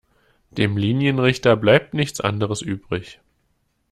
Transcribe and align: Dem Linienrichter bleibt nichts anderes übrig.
Dem 0.49 0.77
Linienrichter 0.77 1.55
bleibt 1.55 1.93
nichts 1.93 2.21
anderes 2.21 2.63
übrig. 2.63 3.19